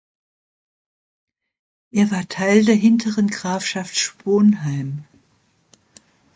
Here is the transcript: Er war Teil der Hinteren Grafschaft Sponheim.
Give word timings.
Er 1.91 2.09
war 2.09 2.27
Teil 2.27 2.65
der 2.65 2.73
Hinteren 2.73 3.27
Grafschaft 3.27 3.95
Sponheim. 3.99 5.05